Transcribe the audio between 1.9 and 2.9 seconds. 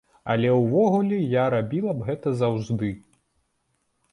б гэта заўжды!